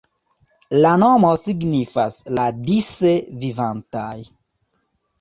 La 0.85 0.93
nomo 1.03 1.33
signifas 1.43 2.19
"la 2.39 2.49
dise 2.73 3.15
vivantaj". 3.45 4.13